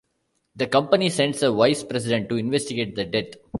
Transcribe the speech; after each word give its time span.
The 0.55 0.65
company 0.65 1.11
sends 1.11 1.43
a 1.43 1.51
vice 1.51 1.83
president 1.83 2.27
to 2.29 2.37
investigate 2.37 2.95
the 2.95 3.05
death. 3.05 3.39